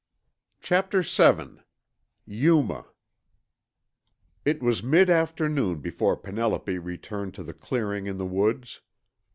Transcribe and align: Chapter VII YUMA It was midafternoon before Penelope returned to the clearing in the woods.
Chapter 0.61 1.03
VII 1.03 1.61
YUMA 2.25 2.87
It 4.43 4.63
was 4.63 4.81
midafternoon 4.81 5.79
before 5.79 6.17
Penelope 6.17 6.79
returned 6.79 7.35
to 7.35 7.43
the 7.43 7.53
clearing 7.53 8.07
in 8.07 8.17
the 8.17 8.25
woods. 8.25 8.81